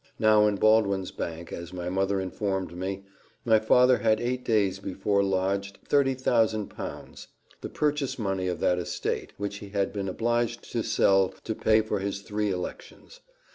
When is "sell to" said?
10.81-11.53